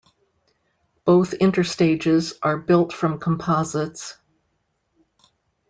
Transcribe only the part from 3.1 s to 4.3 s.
composites.